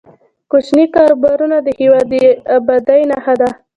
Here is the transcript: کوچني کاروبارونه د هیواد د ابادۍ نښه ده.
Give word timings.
کوچني 0.51 0.85
کاروبارونه 0.95 1.57
د 1.61 1.67
هیواد 1.79 2.05
د 2.11 2.13
ابادۍ 2.57 3.01
نښه 3.11 3.33
ده. 3.41 3.49